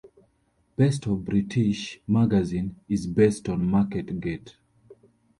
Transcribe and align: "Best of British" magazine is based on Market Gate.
"Best 0.77 1.05
of 1.05 1.23
British" 1.25 2.01
magazine 2.07 2.75
is 2.89 3.05
based 3.05 3.47
on 3.49 3.63
Market 3.67 4.19
Gate. 4.19 4.55